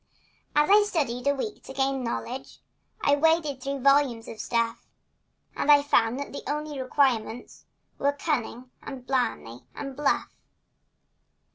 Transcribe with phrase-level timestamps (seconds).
[0.55, 2.57] Then I studied a week to gain knowledge,
[3.03, 4.87] And waded through volumes of stuff,
[5.55, 7.65] And I found that the only requirements
[7.99, 10.31] Were cunning and blarney and bluff.